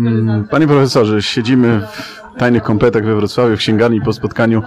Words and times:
Mm, 0.00 0.48
panie 0.50 0.66
profesorze, 0.66 1.22
siedzimy 1.22 1.80
w 1.80 2.38
tajnych 2.38 2.62
kompletach 2.62 3.04
we 3.04 3.16
Wrocławiu 3.16 3.56
w 3.56 3.58
księgarni 3.58 4.00
po 4.00 4.12
spotkaniu 4.12 4.62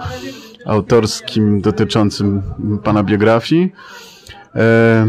autorskim 0.66 1.60
dotyczącym 1.60 2.42
pana 2.84 3.02
biografii. 3.02 3.72
E, 4.54 5.06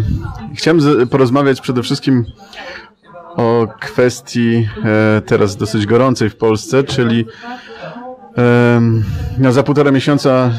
chciałem 0.55 1.07
porozmawiać 1.09 1.61
przede 1.61 1.83
wszystkim 1.83 2.25
o 3.35 3.67
kwestii 3.79 4.67
e, 4.85 5.21
teraz 5.25 5.55
dosyć 5.55 5.85
gorącej 5.85 6.29
w 6.29 6.35
Polsce, 6.35 6.83
czyli 6.83 7.25
e, 8.37 8.81
no, 9.37 9.51
za 9.51 9.63
półtora 9.63 9.91
miesiąca 9.91 10.51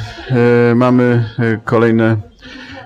mamy 0.75 1.25
kolejne, 1.64 2.17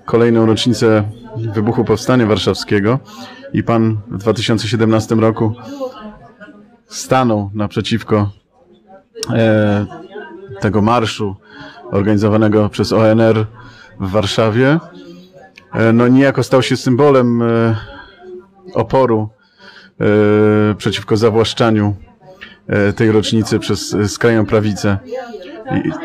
kolejną 0.05 0.47
rocznicę 0.47 1.05
wybuchu 1.37 1.85
Powstania 1.85 2.27
Warszawskiego 2.27 2.99
i 3.53 3.63
pan 3.63 3.99
w 4.09 4.19
2017 4.19 5.15
roku 5.15 5.55
stanął 6.87 7.51
naprzeciwko 7.55 8.31
e, 9.33 9.87
tego 10.61 10.83
marszu 10.83 11.37
organizowanego 11.91 12.69
przez 12.69 12.93
ONR 12.93 13.47
w 14.01 14.11
Warszawie. 14.11 14.79
E, 15.73 15.93
no 15.93 16.09
niejako 16.09 16.43
stał 16.43 16.63
się 16.63 16.77
symbolem 16.77 17.43
e, 17.43 17.77
oporu 18.75 19.29
e, 20.01 20.75
przeciwko 20.75 21.17
zawłaszczaniu 21.17 21.95
e, 22.67 22.93
tej 22.93 23.13
rocznicy 23.13 23.59
przez 23.59 23.97
skrajną 24.07 24.47
prawicę. 24.47 24.99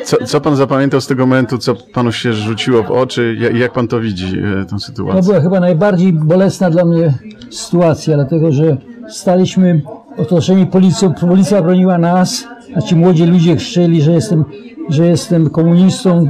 Co, 0.04 0.26
co, 0.26 0.42
pan 0.42 0.56
zapamiętał 0.56 1.02
z 1.02 1.08
tego 1.08 1.26
momentu, 1.26 1.58
co 1.58 1.76
panu 1.94 2.12
się 2.12 2.34
rzuciło 2.34 2.84
w 2.84 2.92
oczy? 2.92 3.38
Jak, 3.40 3.56
jak 3.56 3.74
pan 3.74 3.88
to 3.88 4.00
widzi, 4.00 4.40
e, 4.62 4.66
tę 4.66 4.80
sytuację? 4.80 5.22
To 5.22 5.28
była 5.28 5.42
chyba 5.42 5.60
najbardziej 5.60 6.14
bolesna 6.14 6.70
dla 6.70 6.86
mnie 6.86 7.14
sytuacja, 7.50 8.16
dlatego 8.16 8.52
że 8.52 8.78
staliśmy 9.10 9.82
otoczeni 10.18 10.66
policją, 10.66 11.14
policja 11.14 11.62
broniła 11.62 11.98
nas, 11.98 12.48
a 12.76 12.82
ci 12.82 12.96
młodzi 12.96 13.26
ludzie 13.26 13.56
krzyczeli, 13.56 14.02
że 14.02 14.12
jestem, 14.12 14.46
że 14.90 15.08
jestem 15.08 15.50
komunistą 15.50 16.28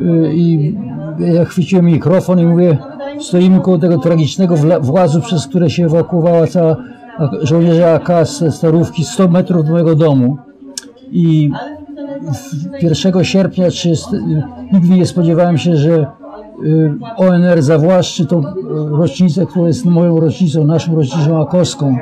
y, 0.00 0.34
i 0.34 0.74
ja 1.18 1.44
chwyciłem 1.44 1.86
mikrofon 1.86 2.40
i 2.40 2.46
mówię, 2.46 2.78
stoimy 3.20 3.60
koło 3.60 3.78
tego 3.78 3.98
tragicznego 3.98 4.54
włazu, 4.80 5.20
przez 5.20 5.46
które 5.46 5.70
się 5.70 5.86
ewakuowała 5.86 6.46
cała 6.46 6.76
żołnierze 7.42 7.94
AK 7.94 8.26
z 8.26 8.54
starówki 8.54 9.04
100 9.04 9.28
metrów 9.28 9.64
do 9.64 9.72
mojego 9.72 9.94
domu 9.94 10.38
i 11.10 11.50
1 12.82 13.24
sierpnia 13.24 13.70
30, 13.70 14.06
nigdy 14.72 14.94
nie 14.94 15.06
spodziewałem 15.06 15.58
się, 15.58 15.76
że 15.76 16.06
y, 16.64 16.94
ONR 17.16 17.62
zawłaszczy 17.62 18.26
tą 18.26 18.42
rocznicę, 18.90 19.46
która 19.46 19.66
jest 19.66 19.84
moją 19.84 20.20
rocznicą, 20.20 20.64
naszą 20.64 20.94
rocznicą 20.94 21.42
akowską. 21.42 21.96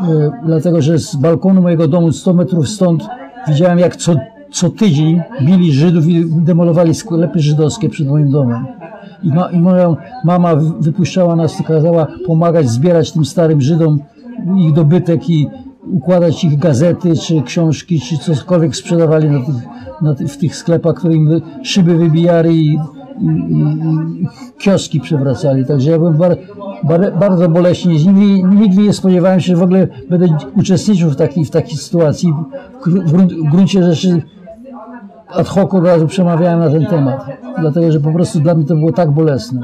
E, 0.00 0.30
dlatego 0.46 0.82
że 0.82 0.98
z 0.98 1.16
balkonu 1.16 1.62
mojego 1.62 1.88
domu 1.88 2.12
100 2.12 2.34
metrów 2.34 2.68
stąd 2.68 3.06
widziałem 3.48 3.78
jak 3.78 3.96
co, 3.96 4.14
co 4.50 4.70
tydzień 4.70 5.22
bili 5.42 5.72
Żydów 5.72 6.06
i 6.06 6.24
demolowali 6.30 6.94
sklepy 6.94 7.40
żydowskie 7.40 7.88
przed 7.88 8.08
moim 8.08 8.30
domem. 8.30 8.66
I, 9.22 9.28
ma, 9.28 9.50
I, 9.50 9.58
moja 9.58 9.96
mama 10.24 10.56
wypuszczała 10.80 11.36
nas, 11.36 11.62
kazała 11.66 12.06
pomagać 12.26 12.68
zbierać 12.68 13.12
tym 13.12 13.24
starym 13.24 13.60
Żydom 13.60 13.98
ich 14.58 14.72
dobytek 14.72 15.30
i 15.30 15.48
układać 15.92 16.44
ich 16.44 16.58
gazety, 16.58 17.16
czy 17.16 17.42
książki, 17.42 18.00
czy 18.00 18.18
cokolwiek 18.18 18.76
sprzedawali 18.76 19.30
na 19.30 19.40
tych, 19.40 19.54
na 20.02 20.28
w 20.28 20.36
tych 20.36 20.56
sklepach, 20.56 20.94
które 20.94 21.14
im 21.14 21.40
szyby 21.62 21.96
wybijali 21.96 22.66
i 22.66 22.78
i, 23.20 23.26
i, 23.26 24.26
kioski 24.58 25.00
przewracali. 25.00 25.66
Także 25.66 25.90
ja 25.90 25.98
byłem 25.98 26.16
bar, 26.16 26.36
bar, 26.84 27.18
bardzo 27.18 27.48
boleśnie. 27.48 27.94
Nigdy, 27.94 28.56
nigdy 28.56 28.82
nie 28.82 28.92
spodziewałem 28.92 29.40
się, 29.40 29.46
że 29.46 29.56
w 29.56 29.62
ogóle 29.62 29.88
będę 30.10 30.26
uczestniczył 30.56 31.10
w 31.10 31.16
takiej, 31.16 31.44
w 31.44 31.50
takiej 31.50 31.78
sytuacji. 31.78 32.32
W, 32.86 33.12
w 33.12 33.50
gruncie 33.50 33.82
rzeczy 33.82 34.22
ad 35.28 35.48
hoc 35.48 35.74
od 35.74 35.84
razu 35.84 36.06
przemawiałem 36.06 36.58
na 36.58 36.70
ten 36.70 36.86
temat. 36.86 37.26
Dlatego, 37.58 37.92
że 37.92 38.00
po 38.00 38.12
prostu 38.12 38.40
dla 38.40 38.54
mnie 38.54 38.64
to 38.64 38.76
było 38.76 38.92
tak 38.92 39.10
bolesne. 39.10 39.60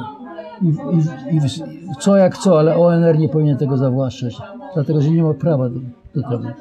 I, 0.63 0.67
i, 0.67 1.37
i 1.37 1.41
co 2.01 2.17
jak 2.17 2.39
co, 2.39 2.59
ale 2.59 2.77
ONR 2.77 3.19
nie 3.19 3.29
powinien 3.29 3.57
tego 3.57 3.77
zawłaszczać. 3.77 4.37
Dlatego, 4.75 5.01
że 5.01 5.11
nie 5.11 5.23
ma 5.23 5.35
prawa 5.35 5.69
do, 5.69 5.81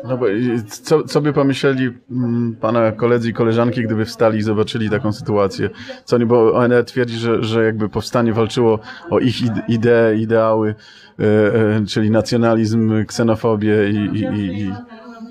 no 0.07 0.17
bo 0.17 0.25
co, 0.67 1.03
co 1.03 1.21
by 1.21 1.33
pomyśleli 1.33 1.89
mm, 2.11 2.55
pana 2.61 2.91
koledzy 2.91 3.29
i 3.29 3.33
koleżanki, 3.33 3.83
gdyby 3.83 4.05
wstali 4.05 4.37
i 4.37 4.41
zobaczyli 4.41 4.89
taką 4.89 5.11
sytuację? 5.11 5.69
Co 6.05 6.17
nie, 6.17 6.25
bo 6.25 6.53
ONR 6.53 6.85
twierdzi, 6.85 7.17
że, 7.17 7.43
że 7.43 7.65
jakby 7.65 7.89
powstanie 7.89 8.33
walczyło 8.33 8.79
o 9.09 9.19
ich 9.19 9.35
idee, 9.67 10.21
ideały, 10.21 10.75
e, 11.19 11.23
e, 11.23 11.85
czyli 11.85 12.11
nacjonalizm, 12.11 13.05
ksenofobię 13.05 13.89
i, 13.89 13.95
i, 13.95 14.61
i... 14.61 14.71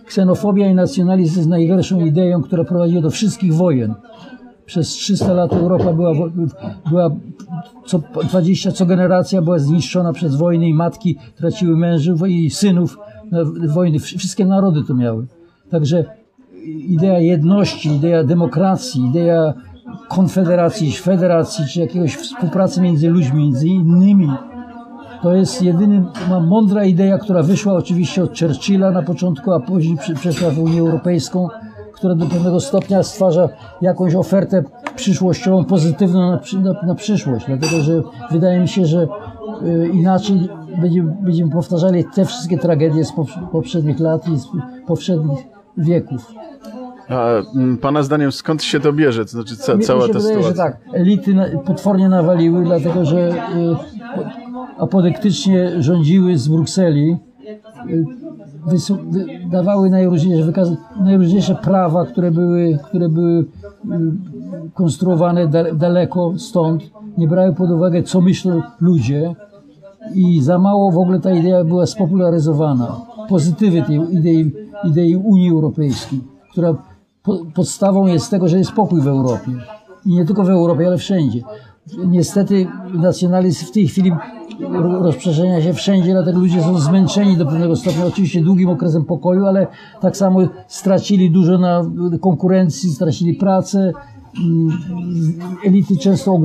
Ksenofobia 0.06 0.66
i 0.66 0.74
nacjonalizm 0.74 1.36
jest 1.36 1.48
najgorszą 1.48 2.04
ideą, 2.04 2.42
która 2.42 2.64
prowadzi 2.64 3.02
do 3.02 3.10
wszystkich 3.10 3.54
wojen. 3.54 3.94
Przez 4.66 4.88
300 4.88 5.32
lat 5.32 5.52
Europa 5.52 5.92
była, 5.92 6.12
była 6.90 7.10
co 7.86 8.02
20 8.28 8.72
co 8.72 8.86
generacja 8.86 9.42
była 9.42 9.58
zniszczona 9.58 10.12
przez 10.12 10.36
wojny 10.36 10.68
i 10.68 10.74
matki 10.74 11.18
traciły 11.36 11.76
mężów 11.76 12.28
i 12.28 12.50
synów 12.50 12.98
wojny, 13.68 13.98
wszystkie 13.98 14.46
narody 14.46 14.84
to 14.84 14.94
miały. 14.94 15.26
Także 15.70 16.04
idea 16.88 17.18
jedności, 17.18 17.88
idea 17.88 18.24
demokracji, 18.24 19.06
idea 19.06 19.54
konfederacji, 20.08 20.92
federacji, 20.92 21.64
czy 21.66 21.80
jakiegoś 21.80 22.16
współpracy 22.16 22.80
między 22.80 23.08
ludźmi, 23.08 23.42
między 23.42 23.68
innymi, 23.68 24.28
to 25.22 25.34
jest 25.34 25.62
jedyna 25.62 26.12
mądra 26.40 26.84
idea, 26.84 27.18
która 27.18 27.42
wyszła 27.42 27.72
oczywiście 27.72 28.22
od 28.22 28.38
Churchilla 28.38 28.90
na 28.90 29.02
początku, 29.02 29.52
a 29.52 29.60
później 29.60 29.96
przeszła 30.14 30.50
w 30.50 30.58
Unię 30.58 30.80
Europejską, 30.80 31.48
która 31.92 32.14
do 32.14 32.26
pewnego 32.26 32.60
stopnia 32.60 33.02
stwarza 33.02 33.48
jakąś 33.80 34.14
ofertę 34.14 34.64
przyszłościową, 34.96 35.64
pozytywną 35.64 36.30
na, 36.30 36.40
na, 36.60 36.82
na 36.86 36.94
przyszłość. 36.94 37.46
Dlatego, 37.46 37.82
że 37.82 38.02
wydaje 38.30 38.60
mi 38.60 38.68
się, 38.68 38.86
że 38.86 39.08
inaczej 39.92 40.48
będziemy, 40.80 41.16
będziemy 41.22 41.50
powtarzali 41.50 42.04
te 42.14 42.24
wszystkie 42.24 42.58
tragedie 42.58 43.04
z 43.04 43.12
poprzednich 43.52 44.00
lat 44.00 44.28
i 44.28 44.36
z 44.36 44.46
poprzednich 44.86 45.38
wieków. 45.76 46.32
A 47.08 47.28
mm, 47.54 47.78
pana 47.78 48.02
zdaniem 48.02 48.32
skąd 48.32 48.62
się 48.62 48.80
to 48.80 48.92
bierze? 48.92 49.24
To 49.24 49.30
znaczy 49.30 49.56
ca, 49.56 49.78
cała 49.78 50.00
ta 50.00 50.06
wydaje, 50.06 50.22
sytuacja? 50.22 50.48
Że 50.50 50.54
tak, 50.54 50.80
elity 50.92 51.34
potwornie 51.66 52.08
nawaliły, 52.08 52.64
dlatego 52.64 53.04
że 53.04 53.28
y, 53.28 53.34
apodektycznie 54.78 55.82
rządziły 55.82 56.38
z 56.38 56.48
Brukseli, 56.48 57.16
y, 57.90 58.04
dawały 59.50 59.90
najróżniejsze, 59.90 60.52
najróżniejsze 61.00 61.54
prawa, 61.54 62.04
które 62.06 62.30
były, 62.30 62.78
które 62.84 63.08
były 63.08 63.40
y, 63.40 63.44
konstruowane 64.74 65.48
daleko 65.74 66.32
stąd, 66.38 66.82
nie 67.18 67.28
brały 67.28 67.54
pod 67.54 67.70
uwagę, 67.70 68.02
co 68.02 68.20
myślą 68.20 68.62
ludzie, 68.80 69.34
i 70.14 70.40
za 70.40 70.58
mało 70.58 70.92
w 70.92 70.98
ogóle 70.98 71.20
ta 71.20 71.32
idea 71.32 71.64
była 71.64 71.86
spopularyzowana. 71.86 73.00
Pozytywy 73.28 73.82
tej 73.82 74.00
idei, 74.10 74.52
idei 74.84 75.16
Unii 75.16 75.50
Europejskiej, 75.50 76.20
która 76.52 76.74
po, 77.22 77.38
podstawą 77.54 78.06
jest 78.06 78.30
tego, 78.30 78.48
że 78.48 78.58
jest 78.58 78.72
pokój 78.72 79.00
w 79.00 79.08
Europie. 79.08 79.50
I 80.06 80.14
nie 80.14 80.24
tylko 80.24 80.44
w 80.44 80.50
Europie, 80.50 80.86
ale 80.86 80.98
wszędzie. 80.98 81.42
Niestety 82.06 82.66
nacjonalizm 82.94 83.66
w 83.66 83.70
tej 83.70 83.88
chwili 83.88 84.12
rozprzestrzenia 85.00 85.62
się 85.62 85.72
wszędzie, 85.72 86.12
dlatego 86.12 86.38
ludzie 86.38 86.62
są 86.62 86.78
zmęczeni 86.78 87.36
do 87.36 87.46
pewnego 87.46 87.76
stopnia, 87.76 88.06
oczywiście 88.06 88.42
długim 88.42 88.68
okresem 88.68 89.04
pokoju, 89.04 89.46
ale 89.46 89.66
tak 90.00 90.16
samo 90.16 90.40
stracili 90.68 91.30
dużo 91.30 91.58
na 91.58 91.84
konkurencji, 92.20 92.90
stracili 92.90 93.34
pracę. 93.34 93.92
Mm, 94.44 94.78
elity 95.66 95.96
często 95.96 96.40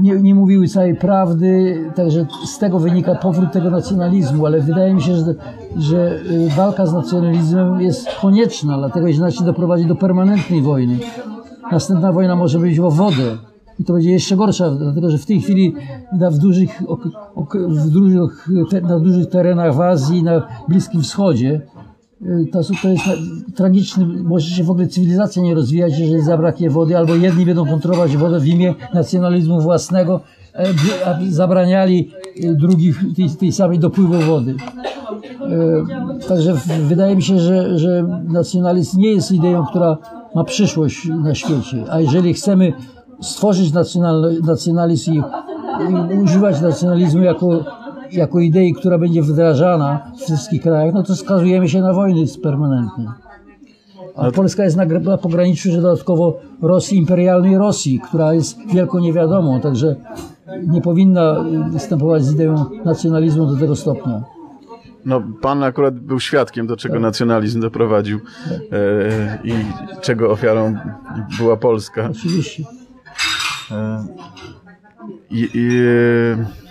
nie, 0.00 0.20
nie, 0.20 0.34
mówiły 0.34 0.68
całej 0.68 0.96
prawdy, 0.96 1.84
także 1.94 2.26
z 2.44 2.58
tego 2.58 2.78
wynika 2.78 3.14
powrót 3.14 3.52
tego 3.52 3.70
nacjonalizmu, 3.70 4.46
ale 4.46 4.60
wydaje 4.60 4.94
mi 4.94 5.02
się, 5.02 5.14
że, 5.14 5.34
że 5.76 6.20
y, 6.30 6.48
walka 6.56 6.86
z 6.86 6.92
nacjonalizmem 6.92 7.80
jest 7.80 8.08
konieczna, 8.20 8.78
dlatego 8.78 9.06
że 9.06 9.12
inaczej 9.12 9.46
doprowadzi 9.46 9.86
do 9.86 9.94
permanentnej 9.94 10.62
wojny. 10.62 10.98
Następna 11.72 12.12
wojna 12.12 12.36
może 12.36 12.58
być 12.58 12.78
o 12.78 12.90
wodę 12.90 13.36
i 13.78 13.84
to 13.84 13.92
będzie 13.92 14.10
jeszcze 14.10 14.36
gorsza, 14.36 14.70
dlatego 14.70 15.10
że 15.10 15.18
w 15.18 15.26
tej 15.26 15.40
chwili 15.40 15.74
w 16.30 16.38
dużych, 16.38 16.82
w 17.68 17.90
dużych, 17.90 18.48
na 18.82 18.98
dużych 19.00 19.28
terenach 19.28 19.74
w 19.74 19.80
Azji, 19.80 20.22
na 20.22 20.42
Bliskim 20.68 21.02
Wschodzie 21.02 21.60
to, 22.52 22.60
to 22.82 22.88
jest 22.88 23.04
tragiczny, 23.54 24.06
może 24.06 24.50
się 24.50 24.64
w 24.64 24.70
ogóle 24.70 24.86
cywilizacja 24.86 25.42
nie 25.42 25.54
rozwijać, 25.54 25.98
jeżeli 25.98 26.22
zabraknie 26.22 26.70
wody, 26.70 26.96
albo 26.96 27.14
jedni 27.14 27.46
będą 27.46 27.66
kontrolować 27.66 28.16
wodę 28.16 28.40
w 28.40 28.46
imię 28.46 28.74
nacjonalizmu 28.94 29.60
własnego, 29.60 30.20
e, 30.54 30.66
zabraniali 31.28 32.10
y, 32.44 32.54
drugich 32.54 33.14
tej, 33.16 33.30
tej 33.30 33.52
samej 33.52 33.78
dopływu 33.78 34.18
wody. 34.18 34.54
E, 36.20 36.28
także 36.28 36.54
wydaje 36.88 37.16
mi 37.16 37.22
się, 37.22 37.38
że, 37.38 37.78
że 37.78 38.22
nacjonalizm 38.28 39.00
nie 39.00 39.12
jest 39.12 39.32
ideą, 39.32 39.66
która 39.66 39.98
ma 40.34 40.44
przyszłość 40.44 41.08
na 41.08 41.34
świecie. 41.34 41.84
A 41.90 42.00
jeżeli 42.00 42.34
chcemy 42.34 42.72
stworzyć 43.20 43.72
nacjonalizm 44.42 45.22
i 46.12 46.18
używać 46.22 46.60
nacjonalizmu 46.60 47.22
jako 47.22 47.64
jako 48.12 48.40
idei, 48.40 48.74
która 48.74 48.98
będzie 48.98 49.22
wdrażana 49.22 50.12
w 50.16 50.22
wszystkich 50.22 50.62
krajach, 50.62 50.94
no 50.94 51.02
to 51.02 51.16
skazujemy 51.16 51.68
się 51.68 51.80
na 51.80 51.92
wojny 51.92 52.24
permanentne. 52.42 53.12
A 54.16 54.30
Polska 54.30 54.64
jest 54.64 54.76
na, 54.76 54.84
na 54.84 55.18
pograniczu, 55.18 55.70
że 55.72 55.80
dodatkowo 55.80 56.40
Rosji, 56.62 56.98
imperialnej 56.98 57.58
Rosji, 57.58 58.00
która 58.00 58.34
jest 58.34 58.58
wielką 58.74 58.98
niewiadomą, 58.98 59.60
także 59.60 59.96
nie 60.66 60.80
powinna 60.80 61.44
występować 61.70 62.24
z 62.24 62.34
ideą 62.34 62.64
nacjonalizmu 62.84 63.46
do 63.46 63.56
tego 63.56 63.76
stopnia. 63.76 64.22
No, 65.04 65.22
pan 65.40 65.62
akurat 65.62 65.98
był 65.98 66.20
świadkiem, 66.20 66.66
do 66.66 66.76
czego 66.76 67.00
nacjonalizm 67.00 67.60
doprowadził 67.60 68.18
e, 68.72 69.38
i 69.44 69.52
czego 70.00 70.30
ofiarą 70.30 70.76
była 71.38 71.56
Polska. 71.56 72.08
Oczywiście. 72.10 72.64
I, 75.30 75.48
i, 75.54 75.68
e, 75.86 76.67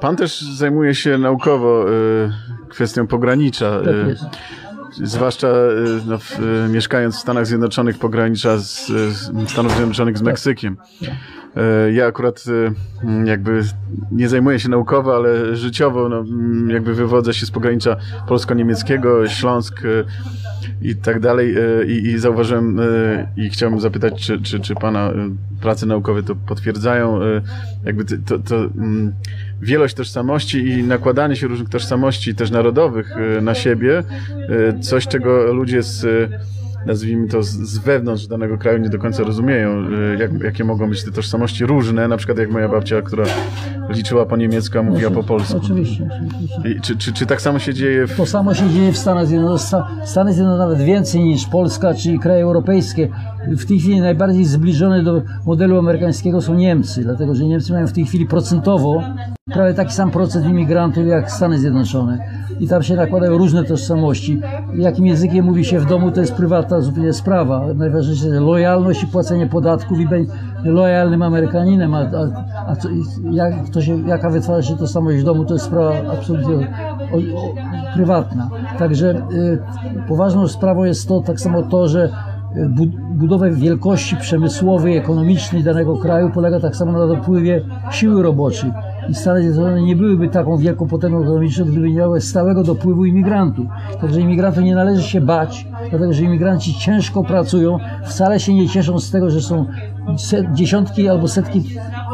pan 0.00 0.16
też 0.16 0.40
zajmuje 0.40 0.94
się 0.94 1.18
naukowo 1.18 1.84
e, 1.84 1.92
kwestią 2.68 3.06
pogranicza. 3.06 3.80
Tak 3.80 3.94
e, 3.94 4.08
jest. 4.08 4.24
Zwłaszcza 5.02 5.48
e, 5.48 5.72
no, 6.06 6.18
w, 6.18 6.38
mieszkając 6.70 7.16
w 7.16 7.18
Stanach 7.18 7.46
Zjednoczonych, 7.46 7.98
pogranicza 7.98 8.58
z, 8.58 8.86
z 8.86 9.50
Stanów 9.50 9.72
Zjednoczonych 9.72 10.18
z 10.18 10.22
Meksykiem. 10.22 10.76
E, 11.56 11.92
Ja 11.92 12.06
akurat 12.06 12.44
e, 12.48 12.72
jakby 13.24 13.62
nie 14.12 14.28
zajmuję 14.28 14.58
się 14.58 14.68
naukowo, 14.68 15.16
ale 15.16 15.56
życiowo 15.56 16.08
no, 16.08 16.24
jakby 16.72 16.94
wywodzę 16.94 17.34
się 17.34 17.46
z 17.46 17.50
pogranicza 17.50 17.96
polsko-niemieckiego, 18.28 19.28
Śląsk 19.28 19.82
e, 19.84 20.04
i 20.82 20.96
tak 20.96 21.20
dalej 21.20 21.56
i, 21.88 22.06
i 22.06 22.18
zauważyłem 22.18 22.80
i 23.36 23.50
chciałbym 23.50 23.80
zapytać, 23.80 24.26
czy, 24.26 24.42
czy, 24.42 24.60
czy 24.60 24.74
Pana 24.74 25.12
prace 25.60 25.86
naukowe 25.86 26.22
to 26.22 26.36
potwierdzają, 26.36 27.20
jakby 27.84 28.04
to, 28.04 28.38
to, 28.38 28.56
wielość 29.60 29.94
tożsamości 29.94 30.68
i 30.68 30.84
nakładanie 30.84 31.36
się 31.36 31.46
różnych 31.46 31.68
tożsamości 31.68 32.34
też 32.34 32.50
narodowych 32.50 33.14
na 33.42 33.54
siebie, 33.54 34.02
coś 34.80 35.06
czego 35.06 35.52
ludzie 35.52 35.82
z 35.82 36.30
nazwijmy 36.88 37.28
to 37.28 37.42
z, 37.42 37.48
z 37.48 37.78
wewnątrz 37.78 38.26
danego 38.26 38.58
kraju 38.58 38.78
nie 38.78 38.88
do 38.88 38.98
końca 38.98 39.22
rozumieją, 39.22 39.70
e, 39.70 40.18
jak, 40.20 40.42
jakie 40.42 40.64
mogą 40.64 40.90
być 40.90 41.04
te 41.04 41.10
tożsamości 41.10 41.66
różne, 41.66 42.08
na 42.08 42.16
przykład 42.16 42.38
jak 42.38 42.50
moja 42.50 42.68
babcia, 42.68 43.02
która 43.02 43.24
liczyła 43.90 44.26
po 44.26 44.36
niemiecku, 44.36 44.78
a 44.78 44.82
mówiła 44.82 45.10
po 45.10 45.22
polsku. 45.22 45.60
Oczywiście. 45.64 46.08
oczywiście. 46.16 46.80
Czy, 46.82 46.96
czy, 46.96 47.12
czy 47.12 47.26
tak 47.26 47.40
samo 47.40 47.58
się 47.58 47.74
dzieje 47.74 48.06
w 48.06 48.16
To 48.16 48.26
samo 48.26 48.54
się 48.54 48.70
dzieje 48.70 48.92
w 48.92 48.98
Stanach 48.98 49.26
Zjednoczonych. 49.26 49.60
Sta- 49.62 49.88
Stany 50.04 50.32
Zjednoczone 50.32 50.58
nawet 50.58 50.82
więcej 50.86 51.20
niż 51.20 51.46
Polska 51.46 51.94
czy 51.94 52.18
kraje 52.18 52.42
europejskie. 52.42 53.08
W 53.56 53.66
tej 53.66 53.78
chwili 53.78 54.00
najbardziej 54.00 54.44
zbliżone 54.44 55.02
do 55.02 55.22
modelu 55.46 55.78
amerykańskiego 55.78 56.40
są 56.40 56.54
Niemcy, 56.54 57.02
dlatego 57.02 57.34
że 57.34 57.44
Niemcy 57.44 57.72
mają 57.72 57.86
w 57.86 57.92
tej 57.92 58.04
chwili 58.04 58.26
procentowo 58.26 59.02
prawie 59.52 59.74
taki 59.74 59.92
sam 59.92 60.10
procent 60.10 60.46
imigrantów 60.46 61.06
jak 61.06 61.30
Stany 61.30 61.58
Zjednoczone. 61.58 62.18
I 62.60 62.68
tam 62.68 62.82
się 62.82 62.94
nakładają 62.94 63.38
różne 63.38 63.64
tożsamości. 63.64 64.40
Jakim 64.74 65.06
językiem 65.06 65.44
mówi 65.44 65.64
się 65.64 65.80
w 65.80 65.86
domu, 65.86 66.10
to 66.10 66.20
jest 66.20 66.32
prywatna 66.32 66.80
zupełnie 66.80 67.12
sprawa. 67.12 67.66
Najważniejsze 67.74 68.26
jest 68.26 68.40
lojalność 68.40 69.02
i 69.02 69.06
płacenie 69.06 69.46
podatków 69.46 70.00
i 70.00 70.06
być 70.06 70.28
lojalnym 70.64 71.22
Amerykaninem, 71.22 71.94
a, 71.94 71.98
a, 71.98 72.44
a 72.66 72.76
co, 72.76 72.88
jak, 73.30 73.68
to 73.68 73.82
się, 73.82 74.08
jaka 74.08 74.30
wytwarza 74.30 74.68
się 74.68 74.76
tożsamość 74.76 75.18
w 75.18 75.24
domu, 75.24 75.44
to 75.44 75.54
jest 75.54 75.66
sprawa 75.66 75.92
absolutnie 76.12 76.54
o, 77.12 77.16
o, 77.16 77.54
prywatna. 77.94 78.50
Także 78.78 79.22
y, 79.32 79.58
poważną 80.08 80.48
sprawą 80.48 80.84
jest 80.84 81.08
to 81.08 81.20
tak 81.20 81.40
samo 81.40 81.62
to, 81.62 81.88
że 81.88 82.10
budowę 83.14 83.50
wielkości 83.50 84.16
przemysłowej, 84.16 84.96
ekonomicznej 84.96 85.62
danego 85.64 85.96
kraju 85.96 86.30
polega 86.30 86.60
tak 86.60 86.76
samo 86.76 86.92
na 86.92 87.06
dopływie 87.06 87.62
siły 87.90 88.22
roboczej. 88.22 88.72
I 89.08 89.14
Stany 89.14 89.42
Zjednoczone 89.42 89.82
nie 89.82 89.96
byłyby 89.96 90.28
taką 90.28 90.56
wielką 90.56 90.88
potęgą 90.88 91.22
ekonomiczną, 91.22 91.64
gdyby 91.64 91.88
nie 91.88 91.94
miały 91.94 92.20
stałego 92.20 92.62
dopływu 92.62 93.04
imigrantów. 93.04 93.66
Także 94.00 94.20
imigrantów 94.20 94.64
nie 94.64 94.74
należy 94.74 95.02
się 95.02 95.20
bać, 95.20 95.66
dlatego 95.90 96.12
że 96.12 96.22
imigranci 96.22 96.74
ciężko 96.74 97.24
pracują, 97.24 97.78
wcale 98.04 98.40
się 98.40 98.54
nie 98.54 98.68
cieszą 98.68 98.98
z 98.98 99.10
tego, 99.10 99.30
że 99.30 99.40
są 99.40 99.66
dziesiątki 100.52 101.08
albo 101.08 101.28
setki 101.28 101.64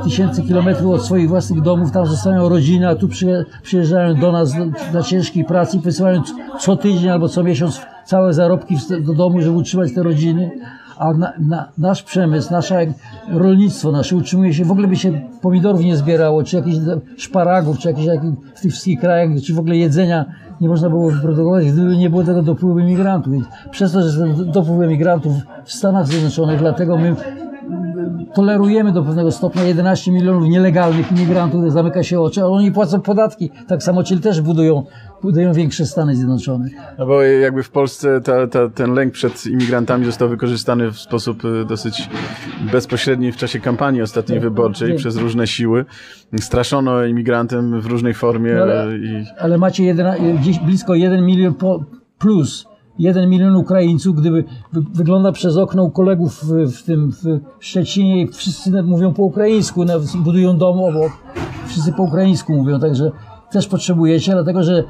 tysięcy 0.04 0.42
kilometrów 0.42 0.94
od 0.94 1.04
swoich 1.04 1.28
własnych 1.28 1.62
domów, 1.62 1.90
tam 1.90 2.06
zostają 2.06 2.48
rodziny, 2.48 2.88
a 2.88 2.94
tu 2.94 3.08
przyje- 3.08 3.44
przyjeżdżają 3.62 4.14
do 4.14 4.32
nas 4.32 4.52
na 4.92 5.02
ciężkiej 5.02 5.44
pracy 5.44 5.76
i 5.76 5.80
wysyłają 5.80 6.22
co 6.60 6.76
tydzień 6.76 7.10
albo 7.10 7.28
co 7.28 7.42
miesiąc 7.42 7.80
całe 8.04 8.32
zarobki 8.32 8.76
do 9.00 9.14
domu, 9.14 9.40
żeby 9.40 9.56
utrzymać 9.56 9.94
te 9.94 10.02
rodziny. 10.02 10.50
A 10.98 11.12
na, 11.12 11.32
na, 11.38 11.68
nasz 11.78 12.02
przemysł, 12.02 12.52
nasze 12.52 12.86
rolnictwo 13.28 13.92
nasze 13.92 14.16
utrzymuje 14.16 14.54
się, 14.54 14.64
w 14.64 14.70
ogóle 14.70 14.88
by 14.88 14.96
się 14.96 15.20
pomidorów 15.40 15.80
nie 15.80 15.96
zbierało, 15.96 16.42
czy 16.42 16.56
jakichś 16.56 16.76
szparagów, 17.16 17.78
czy 17.78 17.88
jakichś 17.88 18.06
jakich, 18.06 18.30
w 18.54 18.60
tych 18.60 18.72
wszystkich 18.72 19.00
krajach, 19.00 19.30
czy 19.46 19.54
w 19.54 19.58
ogóle 19.58 19.76
jedzenia 19.76 20.24
nie 20.60 20.68
można 20.68 20.90
było 20.90 21.10
wyprodukować, 21.10 21.72
gdyby 21.72 21.96
nie 21.96 22.10
było 22.10 22.24
tego 22.24 22.42
dopływu 22.42 22.78
imigrantów. 22.78 23.32
Więc 23.32 23.46
przez 23.70 23.92
to, 23.92 24.02
że 24.02 24.18
ten 24.18 24.50
dopływ 24.50 24.82
imigrantów 24.84 25.32
w 25.64 25.72
Stanach 25.72 26.06
Zjednoczonych, 26.06 26.58
dlatego 26.58 26.96
my 26.96 27.16
tolerujemy 28.34 28.92
do 28.92 29.02
pewnego 29.02 29.32
stopnia 29.32 29.62
11 29.62 30.12
milionów 30.12 30.48
nielegalnych 30.48 31.12
imigrantów, 31.12 31.72
zamyka 31.72 32.02
się 32.02 32.20
oczy, 32.20 32.42
ale 32.42 32.50
oni 32.50 32.72
płacą 32.72 33.00
podatki. 33.00 33.50
Tak 33.68 33.82
samo, 33.82 34.02
czyli 34.02 34.20
też 34.20 34.40
budują, 34.40 34.82
budują 35.24 35.52
większe 35.52 35.86
Stany 35.86 36.16
Zjednoczone. 36.16 36.68
No 36.98 37.06
bo 37.06 37.22
jakby 37.22 37.62
w 37.62 37.70
Polsce 37.70 38.20
ta, 38.20 38.46
ta, 38.46 38.68
ten 38.68 38.94
lęk 38.94 39.12
przed 39.12 39.46
imigrantami 39.46 40.06
został 40.06 40.28
wykorzystany 40.28 40.90
w 40.92 40.98
sposób 40.98 41.44
y, 41.44 41.64
dosyć 41.64 42.08
bezpośredni 42.72 43.32
w 43.32 43.36
czasie 43.36 43.60
kampanii 43.60 44.02
ostatniej 44.02 44.40
wyborczej 44.40 44.88
wiem. 44.88 44.96
przez 44.96 45.16
różne 45.16 45.46
siły. 45.46 45.84
Straszono 46.40 47.04
imigrantem 47.04 47.80
w 47.80 47.86
różnej 47.86 48.14
formie 48.14 48.54
No 48.54 48.62
ale- 48.62 48.88
y, 48.88 48.98
i 48.98 49.24
ale 49.38 49.58
macie 49.58 49.84
jeden, 49.84 50.36
gdzieś 50.40 50.58
blisko 50.58 50.94
1 50.94 51.26
milion 51.26 51.54
po, 51.54 51.84
plus. 52.18 52.66
1 52.98 53.30
milion 53.30 53.56
Ukraińców, 53.56 54.16
gdyby 54.20 54.44
wy, 54.72 54.82
wygląda 54.94 55.32
przez 55.32 55.56
okno 55.56 55.82
u 55.84 55.90
kolegów 55.90 56.44
w, 56.44 56.72
w 56.72 56.82
tym 56.82 57.12
w 57.12 57.40
Szczecinie 57.60 58.22
i 58.22 58.28
wszyscy 58.28 58.82
mówią 58.82 59.14
po 59.14 59.22
ukraińsku, 59.22 59.84
budują 60.14 60.58
dom 60.58 60.78
obok, 60.78 61.12
wszyscy 61.66 61.92
po 61.92 62.02
ukraińsku 62.02 62.52
mówią, 62.52 62.80
także 62.80 63.10
też 63.50 63.68
potrzebujecie, 63.68 64.32
dlatego 64.32 64.62
że 64.62 64.78
y, 64.78 64.84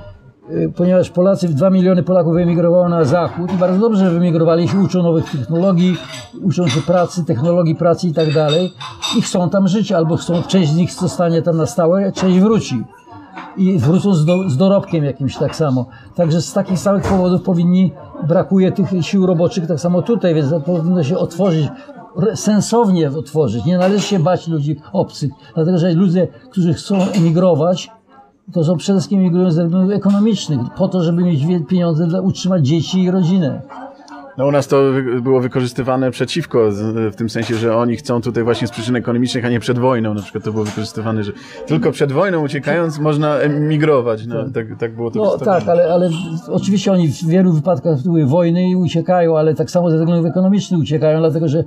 ponieważ 0.77 1.11
Polacy, 1.11 1.49
2 1.49 1.71
miliony 1.71 2.03
Polaków 2.03 2.35
wyemigrowało 2.35 2.89
na 2.89 3.05
zachód 3.05 3.53
i 3.53 3.57
bardzo 3.57 3.79
dobrze, 3.79 4.11
wyemigrowali 4.11 4.69
się, 4.69 4.79
uczą 4.79 5.03
nowych 5.03 5.31
technologii, 5.31 5.97
uczą 6.43 6.69
się 6.69 6.81
pracy, 6.81 7.25
technologii 7.25 7.75
pracy 7.75 8.09
i 8.09 8.13
tak 8.13 8.33
dalej 8.33 8.73
i 9.19 9.23
chcą 9.23 9.51
tam 9.51 9.69
żyć, 9.69 9.93
albo 9.93 10.17
chcą, 10.17 10.43
część 10.43 10.71
z 10.71 10.77
nich 10.77 10.93
zostanie 10.93 11.43
tam 11.43 11.57
na 11.57 11.67
stałe, 11.67 12.13
część 12.13 12.39
wróci 12.39 12.85
i 13.57 13.79
wrócą 13.79 14.15
z, 14.15 14.25
do, 14.25 14.49
z 14.49 14.57
dorobkiem 14.57 15.05
jakimś 15.05 15.37
tak 15.37 15.57
samo. 15.57 15.87
Także 16.15 16.43
z 16.43 16.53
takich 16.53 16.79
samych 16.79 17.03
powodów 17.03 17.43
powinni, 17.43 17.93
brakuje 18.29 18.73
tych 18.73 18.89
sił 19.01 19.27
roboczych 19.27 19.67
tak 19.67 19.81
samo 19.81 20.03
tutaj, 20.03 20.35
więc 20.35 20.55
powinno 20.67 21.05
się 21.05 21.19
otworzyć, 21.19 21.69
sensownie 22.35 23.09
otworzyć. 23.09 23.65
Nie 23.65 23.79
należy 23.79 24.07
się 24.07 24.19
bać 24.19 24.49
ludzi 24.49 24.77
obcych, 24.93 25.31
dlatego 25.55 25.79
że 25.79 25.93
ludzie, 25.93 26.29
którzy 26.51 26.75
chcą 26.75 26.97
emigrować, 27.03 27.91
to 28.53 28.65
są 28.65 28.77
przede 28.77 28.99
wszystkim 28.99 29.21
emigrują 29.21 29.51
ze 29.51 29.65
względów 29.65 29.97
ekonomicznych, 29.97 30.61
po 30.77 30.89
to, 30.89 31.03
żeby 31.03 31.23
mieć 31.23 31.67
pieniądze 31.69 32.07
dla 32.07 32.21
utrzymać 32.21 32.67
dzieci 32.67 33.03
i 33.03 33.11
rodzinę. 33.11 33.63
No 34.39 34.47
u 34.47 34.51
nas 34.51 34.69
to 34.69 34.83
było 35.23 35.41
wykorzystywane 35.41 36.11
przeciwko, 36.11 36.69
w 37.13 37.17
tym 37.17 37.31
sensie, 37.31 37.55
że 37.55 37.77
oni 37.77 37.97
chcą 37.97 38.21
tutaj 38.21 38.45
właśnie 38.45 38.67
z 38.67 38.71
przyczyn 38.71 38.97
ekonomicznych, 38.97 39.45
a 39.45 39.49
nie 39.49 39.61
przed 39.61 39.79
wojną. 39.79 40.15
Na 40.15 40.23
przykład 40.23 40.45
to 40.45 40.53
było 40.53 40.65
wykorzystywane, 40.65 41.25
że 41.25 41.33
tylko 41.67 41.93
przed 41.93 42.13
wojną 42.13 42.45
uciekając 42.45 42.99
można 42.99 43.37
emigrować. 43.37 44.27
No, 44.27 44.37
tak, 44.55 44.67
tak 44.79 44.97
było 44.97 45.11
to 45.11 45.19
No 45.19 45.39
tak, 45.39 45.69
ale, 45.69 45.93
ale 45.93 46.11
oczywiście 46.49 46.93
oni 46.93 47.09
w 47.09 47.27
wielu 47.27 47.53
wypadkach 47.53 48.03
były 48.03 48.27
wojny 48.27 48.71
i 48.71 48.77
uciekają, 48.77 49.39
ale 49.39 49.55
tak 49.55 49.71
samo 49.71 49.91
ze 49.91 49.99
względów 49.99 50.27
ekonomicznych 50.27 50.81
uciekają, 50.81 51.19
dlatego 51.19 51.49
że 51.49 51.65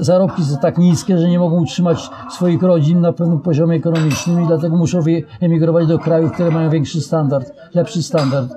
zarobki 0.00 0.44
są 0.44 0.56
tak 0.56 0.78
niskie, 0.78 1.18
że 1.18 1.28
nie 1.28 1.38
mogą 1.38 1.62
utrzymać 1.62 2.10
swoich 2.30 2.62
rodzin 2.62 3.00
na 3.00 3.12
pewnym 3.12 3.40
poziomie 3.40 3.76
ekonomicznym 3.76 4.42
i 4.42 4.46
dlatego 4.46 4.76
muszą 4.76 4.98
emigrować 5.40 5.86
do 5.86 5.98
krajów, 5.98 6.32
które 6.32 6.50
mają 6.50 6.70
większy 6.70 7.00
standard, 7.00 7.52
lepszy 7.74 8.02
standard 8.02 8.54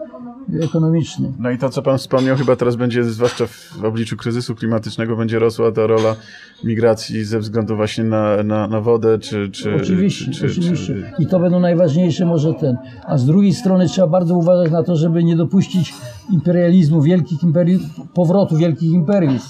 ekonomiczny. 0.61 1.33
No 1.39 1.51
i 1.51 1.57
to, 1.57 1.69
co 1.69 1.81
Pan 1.81 1.97
wspomniał, 1.97 2.37
chyba 2.37 2.55
teraz 2.55 2.75
będzie, 2.75 3.03
zwłaszcza 3.03 3.47
w 3.47 3.83
obliczu 3.83 4.17
kryzysu 4.17 4.55
klimatycznego, 4.55 5.15
będzie 5.15 5.39
rosła 5.39 5.71
ta 5.71 5.87
rola 5.87 6.15
migracji 6.63 7.23
ze 7.23 7.39
względu 7.39 7.75
właśnie 7.75 8.03
na, 8.03 8.43
na, 8.43 8.67
na 8.67 8.81
wodę, 8.81 9.19
czy... 9.19 9.49
czy 9.49 9.75
Oczywiście, 9.75 10.25
czy, 10.25 10.31
czy, 10.31 10.45
oczywiście. 10.45 10.85
Czy, 10.85 11.11
I 11.19 11.27
to 11.27 11.39
będą 11.39 11.59
najważniejsze 11.59 12.25
może 12.25 12.53
ten. 12.53 12.77
A 13.03 13.17
z 13.17 13.25
drugiej 13.25 13.53
strony 13.53 13.87
trzeba 13.87 14.07
bardzo 14.07 14.37
uważać 14.37 14.71
na 14.71 14.83
to, 14.83 14.95
żeby 14.95 15.23
nie 15.23 15.35
dopuścić 15.35 15.93
imperializmu, 16.31 17.01
wielkich 17.01 17.43
imperiów, 17.43 17.81
powrotu 18.13 18.57
wielkich 18.57 18.91
imperiów. 18.91 19.41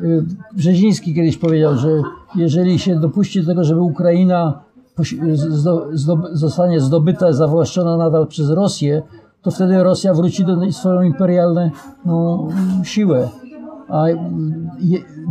Y, 0.00 0.24
Brzeziński 0.52 1.14
kiedyś 1.14 1.36
powiedział, 1.36 1.76
że 1.76 1.88
jeżeli 2.34 2.78
się 2.78 3.00
dopuści 3.00 3.40
do 3.40 3.46
tego, 3.46 3.64
żeby 3.64 3.80
Ukraina 3.80 4.60
zostanie 6.32 6.80
zdobyta, 6.80 7.32
zawłaszczona 7.32 7.96
nadal 7.96 8.26
przez 8.26 8.50
Rosję, 8.50 9.02
to 9.48 9.54
wtedy 9.54 9.82
Rosja 9.82 10.14
wróci 10.14 10.44
do 10.44 10.72
swoją 10.72 11.02
imperialną 11.02 11.70
no, 12.04 12.48
siłę. 12.82 13.28
a 13.88 14.04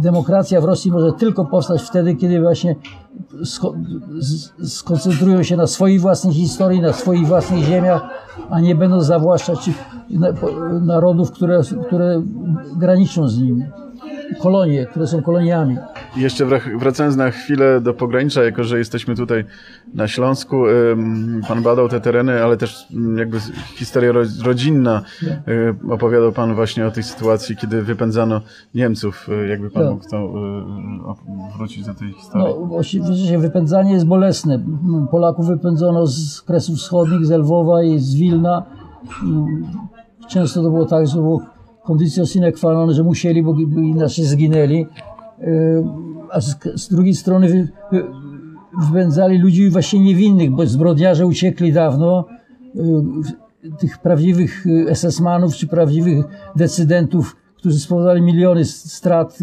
demokracja 0.02 0.62
w 0.62 0.64
Rosji 0.64 0.92
może 0.92 1.14
tylko 1.14 1.46
powstać 1.46 1.82
wtedy, 1.82 2.16
kiedy 2.16 2.42
właśnie 2.42 2.76
skoncentrują 4.64 5.44
się 5.44 5.58
na 5.58 5.68
swojej 5.68 6.00
własnej 6.00 6.34
historii, 6.34 6.82
na 6.82 6.94
swoich 6.94 7.28
własnych 7.28 7.64
ziemiach, 7.64 8.02
a 8.50 8.60
nie 8.60 8.76
będą 8.76 9.02
zawłaszczać 9.02 9.70
narodów, 10.82 11.32
które, 11.32 11.62
które 11.88 12.22
graniczą 12.78 13.28
z 13.28 13.42
nimi 13.42 13.66
kolonie, 14.40 14.86
które 14.86 15.08
są 15.08 15.22
koloniami. 15.22 15.78
I 16.16 16.22
jeszcze 16.22 16.46
wracając 16.80 17.16
na 17.16 17.32
chwilę 17.32 17.82
do 17.82 17.94
pogranicza, 17.94 18.44
jako 18.44 18.64
że 18.64 18.78
jesteśmy 18.78 19.16
tutaj 19.16 19.46
na 19.94 20.08
Śląsku, 20.08 20.64
pan 21.48 21.64
badał 21.64 21.90
te 21.90 22.02
tereny, 22.02 22.44
ale 22.44 22.58
też 22.58 22.88
mm, 22.94 23.18
jakby 23.18 23.40
historia 23.76 24.12
rodzinna. 24.44 25.02
Y, 25.24 25.92
opowiadał 25.92 26.32
pan 26.32 26.56
właśnie 26.56 26.88
o 26.88 26.92
tej 26.92 27.04
sytuacji, 27.04 27.56
kiedy 27.56 27.82
wypędzano 27.82 28.42
Niemców. 28.76 29.30
Y, 29.44 29.48
jakby 29.48 29.70
pan 29.70 29.84
tak. 29.84 29.92
mógł 29.92 30.10
to 30.10 30.18
y, 30.18 31.58
wrócić 31.58 31.86
do 31.86 31.94
tej 31.94 32.14
historii? 32.14 32.48
No, 32.48 32.78
oczywiście 32.78 33.38
wypędzanie 33.38 33.94
jest 33.94 34.06
bolesne. 34.06 34.60
Polaków 35.12 35.48
wypędzono 35.48 36.08
z 36.08 36.42
Kresów 36.42 36.78
Wschodnich, 36.78 37.26
z 37.26 37.32
Lwowa 37.32 37.84
i 37.84 38.00
z 38.00 38.16
Wilna. 38.16 38.64
Często 40.28 40.64
to 40.64 40.70
było 40.70 40.86
tak, 40.86 41.08
że 41.08 41.16
było 41.16 41.42
kondycja 41.84 42.26
sine 42.26 42.52
qua 42.52 42.74
non, 42.74 42.94
że 42.94 43.04
musieli, 43.04 43.44
bo 43.44 43.56
inaczej 43.82 44.26
zginęli. 44.26 44.86
E, 45.42 45.48
a 46.32 46.42
z, 46.42 46.90
drugiej 46.90 47.16
strony 47.16 47.50
wy, 47.50 47.68
wy, 47.92 48.04
wypędzali 48.88 49.38
ludzi 49.38 49.70
właśnie 49.70 50.00
niewinnych, 50.00 50.52
bo 50.52 50.66
zbrodniarze 50.66 51.26
uciekli 51.26 51.74
dawno. 51.74 52.26
E, 52.76 53.48
tych 53.80 53.98
prawdziwych 53.98 54.66
SS-manów 54.94 55.56
czy 55.56 55.68
prawdziwych 55.68 56.26
decydentów, 56.56 57.36
którzy 57.56 57.80
spowodowali 57.80 58.22
miliony 58.22 58.66
strat 58.66 59.40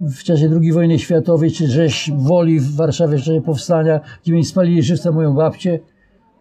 w 0.00 0.22
czasie 0.22 0.50
II 0.60 0.72
wojny 0.72 0.98
światowej, 0.98 1.50
czy 1.50 1.66
rzeź 1.66 2.10
woli 2.16 2.60
w 2.60 2.76
Warszawie 2.76 3.18
w 3.18 3.22
czasie 3.22 3.40
powstania, 3.40 4.00
gdzie 4.22 4.32
mi 4.32 4.44
spalili 4.44 4.82
żywca 4.82 5.12
moją 5.12 5.34
babcię. 5.34 5.80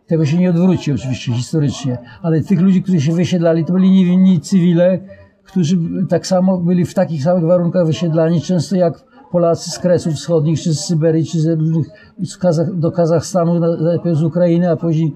Tego 0.08 0.26
się 0.26 0.38
nie 0.38 0.50
odwróci 0.50 0.92
oczywiście 0.92 1.34
historycznie, 1.34 1.98
ale 2.22 2.42
tych 2.42 2.62
ludzi, 2.62 2.84
którzy 2.84 3.02
się 3.02 3.14
wysiedlali, 3.14 3.66
to 3.66 3.74
byli 3.74 3.92
niewinni 3.92 4.42
cywile, 4.42 5.00
którzy 5.48 5.78
tak 6.10 6.28
samo 6.28 6.58
byli 6.58 6.86
w 6.86 6.94
takich 6.94 7.24
samych 7.24 7.44
warunkach 7.44 7.86
wysiedlani, 7.86 8.42
często 8.42 8.76
jak 8.76 9.04
Polacy 9.32 9.72
z 9.72 9.80
Kresów 9.80 10.14
Wschodnich, 10.14 10.62
czy 10.62 10.74
z 10.74 10.80
Syberii, 10.80 11.26
czy 11.26 11.40
z 11.40 11.60
różnych, 11.60 11.88
z 12.24 12.38
Kazach, 12.38 12.76
do 12.76 12.92
Kazachstanu, 12.92 13.60
najpierw 13.84 14.18
z 14.18 14.24
Ukrainy, 14.24 14.72
a 14.72 14.76
później 14.76 15.14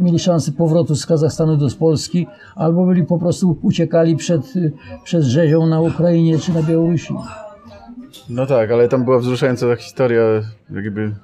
mieli 0.00 0.18
szansę 0.18 0.52
powrotu 0.52 0.96
z 0.96 1.06
Kazachstanu 1.06 1.56
do 1.56 1.68
Polski, 1.78 2.26
albo 2.56 2.86
byli 2.86 3.04
po 3.04 3.18
prostu 3.18 3.58
uciekali 3.62 4.16
przed, 4.16 4.54
przed 5.04 5.22
rzezią 5.22 5.66
na 5.66 5.80
Ukrainie 5.80 6.38
czy 6.38 6.52
na 6.52 6.62
Białorusi. 6.62 7.14
No 8.30 8.46
tak, 8.46 8.70
ale 8.70 8.88
tam 8.88 9.04
była 9.04 9.18
wzruszająca 9.18 9.76
historia, 9.76 10.22
jakby 10.70 11.14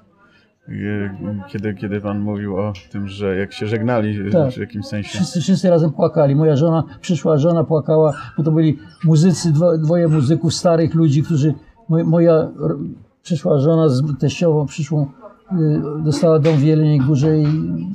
kiedy, 1.48 1.74
kiedy 1.74 2.00
pan 2.00 2.20
mówił 2.20 2.56
o 2.56 2.72
tym, 2.92 3.08
że 3.08 3.36
jak 3.36 3.52
się 3.52 3.66
żegnali 3.66 4.32
tak. 4.32 4.52
w 4.52 4.56
jakimś 4.56 4.86
sensie. 4.86 5.08
Wszyscy, 5.08 5.40
wszyscy 5.40 5.70
razem 5.70 5.92
płakali. 5.92 6.36
Moja 6.36 6.56
żona, 6.56 6.84
przyszła 7.00 7.38
żona 7.38 7.64
płakała, 7.64 8.12
bo 8.36 8.42
to 8.42 8.52
byli 8.52 8.78
muzycy, 9.04 9.52
dwo, 9.52 9.78
dwoje 9.78 10.08
muzyków, 10.08 10.54
starych 10.54 10.94
ludzi, 10.94 11.22
którzy, 11.22 11.54
moja, 11.88 12.48
przyszła 13.22 13.58
żona 13.58 13.88
z 13.88 14.18
teściową, 14.18 14.66
przyszłą, 14.66 15.06
y, 15.52 16.02
dostała 16.04 16.38
dom 16.38 16.56
w 16.56 16.62
Jeleniej 16.62 16.98
Górze 17.00 17.38
i 17.38 17.46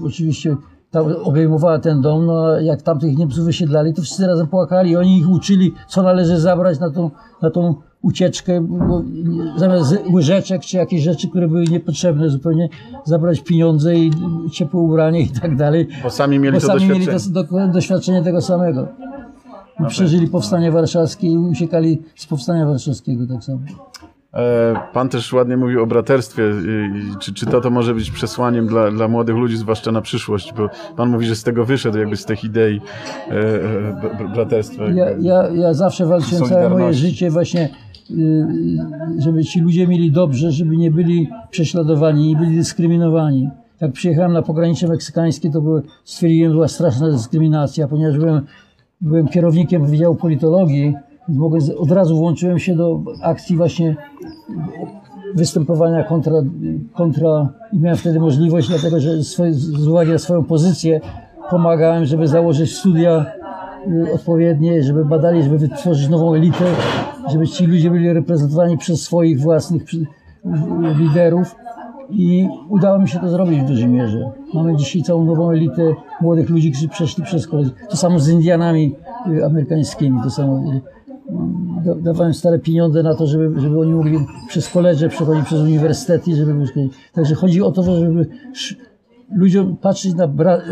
oczywiście 0.06 0.56
tam 0.92 1.06
obejmowała 1.24 1.80
ten 1.80 2.02
dom, 2.02 2.26
no 2.26 2.46
a 2.46 2.62
jak 2.62 2.82
tamtych 2.82 3.18
Niemców 3.18 3.46
wysiedlali, 3.46 3.94
to 3.94 4.02
wszyscy 4.02 4.28
razem 4.28 4.48
płakali. 4.48 4.96
Oni 4.96 5.18
ich 5.18 5.30
uczyli, 5.30 5.74
co 5.88 6.04
należy 6.04 6.40
zabrać 6.40 6.80
na 6.80 6.92
tą, 6.92 7.12
na 7.42 7.50
tą 7.50 7.76
ucieczkę, 8.02 8.68
zamiast 9.56 9.96
łyżeczek 10.14 10.62
czy 10.62 10.78
jakieś 10.78 11.02
rzeczy, 11.02 11.30
które 11.30 11.48
były 11.48 11.64
niepotrzebne 11.64 12.30
zupełnie, 12.30 12.70
zabrać 13.06 13.42
pieniądze 13.42 13.96
i 13.96 14.12
ciepłe 14.52 14.80
ubranie 14.80 15.22
i 15.22 15.30
tak 15.30 15.56
dalej. 15.56 15.88
Bo 16.04 16.10
sami 16.10 16.40
mieli, 16.40 16.54
bo 16.54 16.62
to, 16.62 16.68
sami 16.68 16.80
doświadczenie. 16.80 17.08
mieli 17.08 17.48
to 17.50 17.68
doświadczenie 17.68 18.24
tego 18.24 18.42
samego. 18.42 18.88
I 19.80 19.86
przeżyli 19.86 20.28
powstanie 20.28 20.72
warszawskie 20.72 21.28
i 21.28 21.38
uciekali 21.38 22.02
z 22.16 22.26
powstania 22.26 22.66
warszawskiego 22.66 23.28
tak 23.28 23.44
samo. 23.44 23.60
E, 24.34 24.76
pan 24.94 25.10
też 25.10 25.34
ładnie 25.34 25.58
mówił 25.58 25.84
o 25.84 25.88
braterstwie. 25.88 26.44
Czy, 27.20 27.34
czy 27.34 27.46
to, 27.46 27.62
to 27.62 27.70
może 27.70 27.94
być 27.94 28.12
przesłaniem 28.12 28.68
dla, 28.68 28.92
dla 28.92 29.08
młodych 29.08 29.36
ludzi, 29.36 29.58
zwłaszcza 29.58 29.92
na 29.92 30.02
przyszłość? 30.02 30.54
Bo 30.54 30.70
pan 30.96 31.10
mówi, 31.10 31.26
że 31.26 31.36
z 31.36 31.44
tego 31.44 31.66
wyszedł, 31.66 31.98
jakby 31.98 32.18
z 32.18 32.26
tych 32.26 32.44
idei 32.44 32.82
e, 33.28 33.32
e, 33.32 34.28
braterstwa. 34.36 34.84
Ja, 34.84 35.06
ja, 35.20 35.50
ja 35.50 35.74
zawsze 35.74 36.06
walczyłem 36.06 36.50
całe 36.50 36.70
moje 36.70 36.94
życie 36.94 37.30
właśnie 37.30 37.70
żeby 39.18 39.46
ci 39.46 39.60
ludzie 39.60 39.88
mieli 39.88 40.12
dobrze, 40.12 40.52
żeby 40.52 40.78
nie 40.78 40.92
byli 40.92 41.30
prześladowani, 41.50 42.28
nie 42.28 42.36
byli 42.36 42.56
dyskryminowani. 42.56 43.50
Jak 43.82 43.92
przyjechałem 43.92 44.34
na 44.34 44.42
pogranicze 44.42 44.88
meksykańskie, 44.88 45.52
to 45.52 45.62
były, 45.62 45.82
stwierdziłem, 46.04 46.52
była 46.52 46.68
straszna 46.68 47.12
dyskryminacja, 47.12 47.88
ponieważ 47.88 48.18
byłem, 48.18 48.42
byłem 49.02 49.28
kierownikiem 49.28 49.86
Wydziału 49.86 50.16
Politologii, 50.16 50.94
mogłem, 51.28 51.62
od 51.78 51.92
razu 51.92 52.18
włączyłem 52.18 52.60
się 52.60 52.76
do 52.76 53.04
akcji 53.22 53.58
właśnie 53.58 53.96
występowania 55.36 56.04
kontra, 56.04 56.34
kontra 56.94 57.50
i 57.74 57.80
miałem 57.80 57.98
wtedy 57.98 58.20
możliwość, 58.20 58.68
dlatego 58.68 59.00
że 59.00 59.24
swoje, 59.24 59.54
z 59.54 59.88
uwagi 59.88 60.12
na 60.12 60.18
swoją 60.18 60.44
pozycję 60.44 61.02
pomagałem, 61.50 62.06
żeby 62.06 62.28
założyć 62.28 62.76
studia 62.78 63.26
y, 63.88 64.14
odpowiednie, 64.14 64.84
żeby 64.84 65.06
badali, 65.06 65.44
żeby 65.44 65.58
wytworzyć 65.58 66.10
nową 66.10 66.34
elitę, 66.34 66.66
żeby 67.32 67.48
ci 67.48 67.66
ludzie 67.66 67.92
byli 67.92 68.14
reprezentowani 68.14 68.78
przez 68.78 69.02
swoich 69.02 69.40
własnych 69.40 69.84
liderów 71.00 71.56
i 72.10 72.48
udało 72.70 73.00
mi 73.00 73.08
się 73.08 73.20
to 73.20 73.30
zrobić 73.30 73.62
w 73.62 73.68
dużej 73.68 73.88
mierze. 73.88 74.32
Mamy 74.54 74.76
dzisiaj 74.76 75.02
całą 75.02 75.26
nową 75.26 75.52
elitę 75.52 75.96
młodych 76.22 76.50
ludzi, 76.50 76.72
którzy 76.72 76.88
przeszli 76.88 77.24
przez 77.24 77.48
kolej. 77.48 77.70
To 77.90 77.98
samo 77.98 78.20
z 78.20 78.30
Indianami 78.30 78.96
y, 79.28 79.46
amerykańskimi, 79.46 80.20
to 80.24 80.30
samo 80.30 80.64
y, 81.88 82.02
dawałem 82.02 82.34
stare 82.34 82.60
pieniądze 82.60 83.04
na 83.04 83.16
to, 83.16 83.28
żeby, 83.28 83.60
żeby 83.62 83.80
oni 83.80 83.92
mogli 83.92 84.18
przez 84.48 84.70
koledże 84.70 85.10
przechodzić 85.10 85.46
przez 85.46 85.60
uniwersytety, 85.60 86.36
żeby 86.36 86.66
Także 87.14 87.36
chodzi 87.36 87.62
o 87.62 87.72
to, 87.72 87.84
żeby 87.84 88.28
ludziom 89.32 89.78
patrzeć 89.78 90.16
na, 90.16 90.28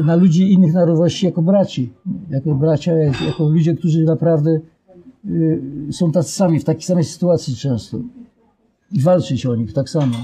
na 0.05 0.15
ludzi 0.15 0.53
innych 0.53 0.73
narodowości 0.73 1.25
jako 1.25 1.41
braci, 1.41 1.93
jako 2.29 2.55
bracia, 2.55 2.93
jako 3.27 3.43
ludzie, 3.43 3.75
którzy 3.75 4.03
naprawdę 4.03 4.51
Y, 4.51 4.76
są 5.91 6.11
tacy 6.11 6.31
sami, 6.31 6.59
w 6.59 6.63
takiej 6.63 6.83
samej 6.83 7.03
sytuacji 7.03 7.55
często. 7.55 7.97
I 8.91 9.01
walczyć 9.01 9.45
o 9.45 9.55
nich 9.55 9.73
tak 9.73 9.89
samo. 9.89 10.15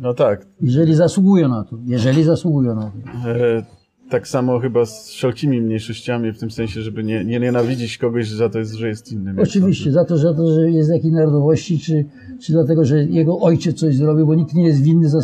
No 0.00 0.14
tak. 0.14 0.46
Jeżeli 0.60 0.94
zasługują 0.94 1.48
na 1.48 1.64
to. 1.64 1.76
Jeżeli 1.86 2.24
zasługują 2.24 2.74
na 2.74 2.82
to. 2.82 3.28
E, 3.30 3.62
tak 4.10 4.28
samo 4.28 4.60
chyba 4.60 4.86
z 4.86 5.10
wszelkimi 5.10 5.60
mniejszościami, 5.60 6.32
w 6.32 6.38
tym 6.38 6.50
sensie, 6.50 6.82
żeby 6.82 7.04
nie, 7.04 7.24
nie 7.24 7.40
nienawidzić 7.40 7.98
kogoś 7.98 8.30
za 8.30 8.48
to, 8.48 8.64
że 8.64 8.88
jest 8.88 9.12
innym. 9.12 9.38
Oczywiście, 9.38 9.92
za 9.92 10.04
to, 10.04 10.18
za 10.18 10.34
to, 10.34 10.54
że 10.54 10.70
jest 10.70 10.90
jakiej 10.90 11.12
narodowości, 11.12 11.78
czy, 11.78 12.04
czy 12.40 12.52
dlatego, 12.52 12.84
że 12.84 13.04
jego 13.04 13.40
ojciec 13.40 13.78
coś 13.78 13.96
zrobił, 13.96 14.26
bo 14.26 14.34
nikt 14.34 14.54
nie 14.54 14.66
jest 14.66 14.82
winny 14.82 15.08
za 15.08 15.20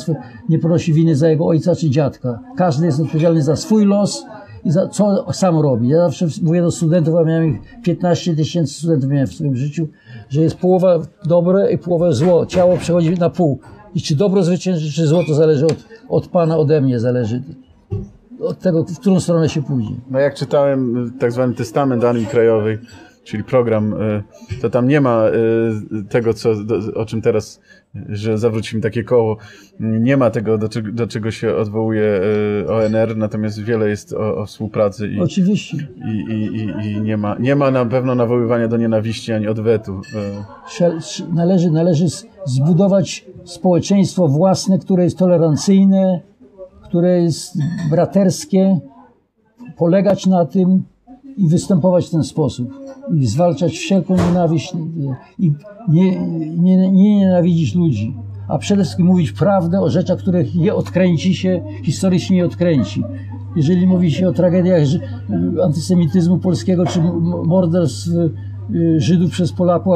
nie 0.49 0.59
ponosi 0.59 0.93
winy 0.93 1.17
za 1.17 1.29
jego 1.29 1.47
ojca 1.47 1.77
czy 1.77 1.91
dziadka. 1.91 2.41
Każdy 2.57 2.87
jest 2.87 3.01
odpowiedzialny 3.01 3.43
za 3.43 3.57
swój 3.57 3.85
los 3.85 4.25
i 4.67 4.71
za, 4.71 4.89
co 4.89 5.33
sam 5.33 5.61
robi. 5.61 5.89
Ja 5.89 5.99
zawsze 5.99 6.27
mówię 6.43 6.63
do 6.63 6.71
studentów, 6.71 7.15
a 7.15 7.25
miałem 7.25 7.47
ich 7.51 7.61
15 7.83 8.37
tysięcy 8.37 8.75
studentów 8.75 9.11
miałem 9.11 9.27
w 9.27 9.35
swoim 9.35 9.57
życiu, 9.57 9.89
że 10.29 10.43
jest 10.43 10.57
połowa 10.57 10.99
dobre 11.25 11.73
i 11.73 11.79
połowa 11.79 12.13
zło. 12.13 12.47
Ciało 12.47 12.77
przechodzi 12.77 13.11
na 13.11 13.31
pół. 13.31 13.59
I 13.95 14.03
czy 14.03 14.17
dobro 14.17 14.43
zwycięży, 14.43 14.93
czy 14.93 15.07
zło, 15.07 15.25
to 15.27 15.35
zależy 15.35 15.67
od, 15.67 15.77
od 16.09 16.29
Pana, 16.29 16.59
ode 16.59 16.81
mnie 16.81 17.01
zależy. 17.01 17.43
Od 18.41 18.59
tego, 18.59 18.85
w 18.85 18.99
którą 19.01 19.21
stronę 19.21 19.49
się 19.49 19.63
pójdzie. 19.63 19.95
No 20.11 20.19
jak 20.19 20.35
czytałem 20.35 21.13
tak 21.19 21.33
zwany 21.33 21.55
testament 21.55 22.05
Armii 22.05 22.27
Krajowej, 22.27 22.79
czyli 23.27 23.45
program, 23.45 23.95
e, 23.95 24.23
to 24.63 24.71
tam 24.71 24.89
nie 24.89 25.01
ma 25.01 25.25
e, 25.25 25.33
tego, 26.09 26.35
co, 26.35 26.53
o 26.95 27.07
czym 27.07 27.23
teraz, 27.23 27.61
że 28.09 28.39
zawrócimy 28.39 28.83
takie 28.83 29.05
koło, 29.05 29.37
nie 29.81 30.17
ma 30.17 30.31
tego, 30.31 30.59
do 30.59 30.69
czego, 30.69 30.93
do 30.93 31.07
czego 31.07 31.31
się 31.31 31.57
odwołuje 31.57 32.21
e, 32.69 32.73
ONR, 32.73 33.17
natomiast 33.17 33.63
wiele 33.63 33.89
jest 33.89 34.13
o, 34.13 34.37
o 34.37 34.47
współpracy. 34.47 35.09
I, 35.09 35.21
Oczywiście. 35.21 35.89
I, 36.09 36.33
i, 36.33 36.57
i, 36.57 36.93
i 36.93 37.01
nie, 37.01 37.17
ma, 37.17 37.37
nie 37.41 37.57
ma 37.57 37.71
na 37.71 37.87
pewno 37.87 38.15
nawoływania 38.15 38.69
do 38.69 38.77
nienawiści 38.77 39.33
ani 39.33 39.49
odwetu. 39.49 40.01
Należy, 41.35 41.71
należy 41.71 42.07
zbudować 42.45 43.25
społeczeństwo 43.45 44.29
własne, 44.29 44.79
które 44.79 45.05
jest 45.05 45.19
tolerancyjne, 45.19 46.21
które 46.83 47.23
jest 47.23 47.59
braterskie, 47.91 48.81
polegać 49.77 50.27
na 50.27 50.45
tym, 50.45 50.83
i 51.37 51.49
występować 51.49 52.07
w 52.07 52.11
ten 52.11 52.25
sposób 52.25 52.69
i 53.15 53.27
zwalczać 53.27 53.73
wszelką 53.73 54.17
nienawiść 54.17 54.75
i 55.39 55.53
nie, 55.89 56.21
nie, 56.59 56.91
nie 56.91 57.19
nienawidzić 57.19 57.75
ludzi, 57.75 58.17
a 58.49 58.59
przede 58.59 58.83
wszystkim 58.83 59.07
mówić 59.07 59.33
prawdę 59.33 59.81
o 59.81 59.91
rzeczach, 59.91 60.19
których 60.19 60.57
je 60.57 60.75
odkręci 60.75 61.35
się, 61.35 61.63
historycznie 61.83 62.37
nie 62.37 62.45
odkręci. 62.45 63.03
Jeżeli 63.57 63.87
mówi 63.87 64.11
się 64.11 64.29
o 64.29 64.33
tragediach 64.33 64.83
antysemityzmu 65.65 66.39
polskiego 66.39 66.87
czy 66.87 67.03
morderstw 67.47 68.09
y, 68.71 69.01
Żydów 69.01 69.31
przez 69.31 69.53
Polaków, 69.53 69.93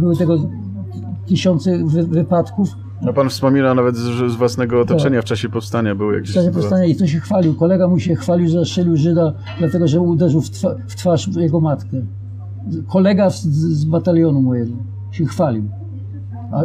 były 0.00 0.16
tego 0.16 0.38
tysiące 1.26 1.78
wy, 1.84 2.06
wypadków. 2.06 2.76
No 3.02 3.12
pan 3.12 3.28
wspomina 3.28 3.74
nawet 3.74 3.96
z, 3.96 4.32
z 4.32 4.34
własnego 4.34 4.80
otoczenia 4.80 5.22
w 5.22 5.24
czasie 5.24 5.48
powstania 5.48 5.94
były 5.94 6.14
jakieś 6.14 6.30
W 6.30 6.34
czasie 6.34 6.50
powstania 6.50 6.84
i 6.84 6.96
to 6.96 7.06
się 7.06 7.20
chwalił. 7.20 7.54
Kolega 7.54 7.88
mu 7.88 7.98
się 7.98 8.14
chwalił, 8.14 8.48
że 8.48 8.58
zastrzelił 8.58 8.96
Żyda, 8.96 9.32
dlatego 9.58 9.88
że 9.88 10.00
uderzył 10.00 10.40
w, 10.40 10.50
twa, 10.50 10.74
w 10.88 10.94
twarz 10.94 11.28
jego 11.28 11.60
matkę. 11.60 11.96
Kolega 12.88 13.30
z, 13.30 13.42
z 13.46 13.84
batalionu 13.84 14.42
mojego 14.42 14.72
się 15.10 15.26
chwalił. 15.26 15.64
A, 16.52 16.64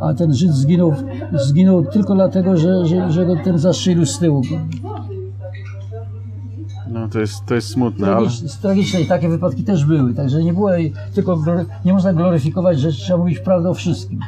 a 0.00 0.14
ten 0.14 0.34
Żyd 0.34 0.52
zginął, 0.52 0.94
zginął 1.32 1.86
tylko 1.86 2.14
dlatego, 2.14 2.56
że, 2.56 2.86
że, 2.86 3.12
że 3.12 3.26
go 3.26 3.36
ten 3.44 3.58
zastrzelił 3.58 4.06
z 4.06 4.18
tyłu. 4.18 4.42
No 6.90 7.08
to 7.08 7.20
jest, 7.20 7.44
to 7.46 7.54
jest 7.54 7.68
smutne, 7.68 8.06
ale... 8.06 8.26
Tragicz, 8.26 8.52
tragiczne 8.54 9.00
i 9.00 9.06
takie 9.06 9.28
wypadki 9.28 9.64
też 9.64 9.84
były. 9.84 10.14
Także 10.14 10.44
nie 10.44 10.52
było 10.52 10.70
tylko 11.14 11.44
nie 11.84 11.92
można 11.92 12.12
gloryfikować 12.12 12.80
rzeczy, 12.80 12.98
trzeba 12.98 13.18
mówić 13.18 13.38
prawdę 13.38 13.70
o 13.70 13.74
wszystkim. 13.74 14.20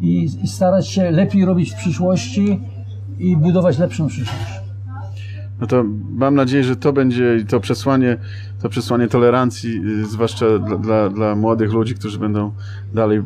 I, 0.00 0.28
I 0.42 0.48
starać 0.48 0.88
się 0.88 1.10
lepiej 1.10 1.44
robić 1.44 1.72
w 1.72 1.76
przyszłości 1.76 2.60
i 3.18 3.36
budować 3.36 3.78
lepszą 3.78 4.06
przyszłość. 4.06 4.58
No 5.60 5.66
to 5.66 5.84
mam 6.10 6.34
nadzieję, 6.34 6.64
że 6.64 6.76
to 6.76 6.92
będzie 6.92 7.44
to 7.48 7.60
przesłanie, 7.60 8.16
to 8.62 8.68
przesłanie 8.68 9.08
tolerancji, 9.08 9.80
y, 10.02 10.06
zwłaszcza 10.06 10.58
dla, 10.58 10.76
dla, 10.76 11.08
dla 11.10 11.34
młodych 11.36 11.72
ludzi, 11.72 11.94
którzy 11.94 12.18
będą 12.18 12.52
dalej, 12.94 13.22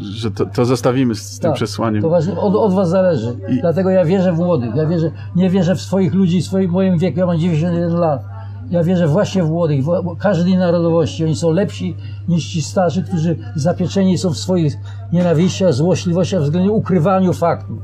że 0.00 0.30
to, 0.30 0.46
to 0.46 0.64
zostawimy 0.64 1.14
z, 1.14 1.18
z 1.22 1.38
tym 1.38 1.50
Tak, 1.50 1.56
przesłaniem. 1.56 2.02
To 2.02 2.08
właśnie 2.08 2.38
od, 2.38 2.54
od 2.54 2.74
was 2.74 2.88
zależy. 2.88 3.36
I- 3.48 3.60
Dlatego 3.60 3.90
ja 3.90 4.04
wierzę 4.04 4.32
w 4.32 4.36
młodych. 4.36 4.74
Ja 4.74 4.86
wierzę, 4.86 5.10
nie 5.36 5.50
wierzę 5.50 5.74
w 5.74 5.80
swoich 5.80 6.14
ludzi 6.14 6.40
w 6.40 6.44
swoim 6.44 6.70
moim 6.70 6.98
wieku. 6.98 7.18
Ja 7.18 7.26
mam 7.26 7.38
91 7.38 7.92
lat. 8.00 8.24
Ja 8.70 8.84
wierzę 8.84 9.08
właśnie 9.08 9.44
w 9.44 9.50
młodych, 9.50 9.84
w 9.84 10.16
każdej 10.18 10.56
narodowości. 10.56 11.24
Oni 11.24 11.36
są 11.36 11.50
lepsi 11.50 11.96
niż 12.28 12.48
ci 12.48 12.62
starzy, 12.62 13.02
którzy 13.02 13.36
zapieczeni 13.54 14.18
są 14.18 14.30
w 14.30 14.36
swoich 14.38 14.76
nienawiściach, 15.12 15.72
złośliwościach 15.72 16.42
względem 16.42 16.72
ukrywaniu 16.72 17.32
faktów. 17.32 17.78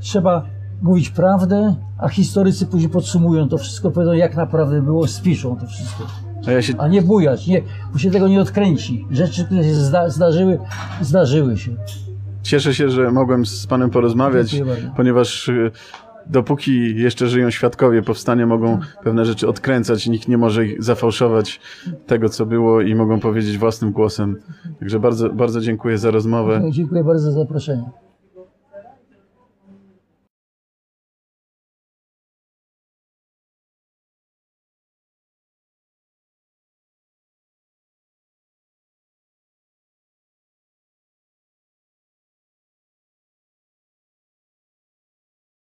Trzeba 0.00 0.42
mówić 0.82 1.10
prawdę, 1.10 1.74
a 1.98 2.08
historycy 2.08 2.66
później 2.66 2.90
podsumują 2.90 3.48
to 3.48 3.58
wszystko, 3.58 3.90
powiedzą 3.90 4.12
jak 4.12 4.36
naprawdę 4.36 4.82
było, 4.82 5.06
spiszą 5.06 5.56
to 5.56 5.66
wszystko. 5.66 6.06
A 6.46 6.50
ja 6.50 6.62
się 6.62 6.74
A 6.78 6.88
nie 6.88 7.02
bujać, 7.02 7.46
nie, 7.46 7.62
bo 7.92 7.98
się 7.98 8.10
tego 8.10 8.28
nie 8.28 8.40
odkręci. 8.40 9.06
Rzeczy, 9.10 9.44
które 9.44 9.64
się 9.64 9.74
zda, 9.74 10.08
zdarzyły, 10.08 10.58
zdarzyły 11.00 11.58
się. 11.58 11.70
cieszę 12.42 12.74
się, 12.74 12.90
że 12.90 13.10
mogłem 13.10 13.46
z 13.46 13.66
panem 13.66 13.90
porozmawiać, 13.90 14.62
ponieważ 14.96 15.48
y, 15.48 15.70
dopóki 16.26 16.96
jeszcze 16.96 17.26
żyją 17.26 17.50
świadkowie 17.50 18.02
powstania, 18.02 18.46
mogą 18.46 18.78
pewne 19.04 19.24
rzeczy 19.24 19.48
odkręcać, 19.48 20.06
nikt 20.06 20.28
nie 20.28 20.38
może 20.38 20.62
zafałszować 20.78 21.60
tego, 22.06 22.28
co 22.28 22.46
było 22.46 22.80
i 22.80 22.94
mogą 22.94 23.20
powiedzieć 23.20 23.58
własnym 23.58 23.92
głosem. 23.92 24.36
Także 24.80 24.98
bardzo, 24.98 25.28
bardzo 25.28 25.60
dziękuję 25.60 25.98
za 25.98 26.10
rozmowę. 26.10 26.62
Dziękuję 26.70 27.04
bardzo 27.04 27.32
za 27.32 27.38
zaproszenie. 27.38 27.90